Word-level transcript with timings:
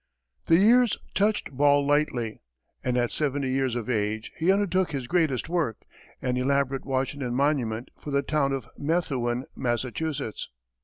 The 0.47 0.57
years 0.57 0.97
touched 1.13 1.51
Ball 1.51 1.85
lightly, 1.85 2.41
and 2.83 2.97
at 2.97 3.11
seventy 3.11 3.51
years 3.51 3.75
of 3.75 3.87
age, 3.87 4.31
he 4.35 4.51
undertook 4.51 4.93
his 4.93 5.05
greatest 5.07 5.47
work, 5.47 5.83
an 6.23 6.37
elaborate 6.37 6.85
Washington 6.85 7.35
monument 7.35 7.89
for 7.99 8.09
the 8.09 8.23
town 8.23 8.51
of 8.51 8.67
Methuan, 8.79 9.43
Massachusetts. 9.55 10.49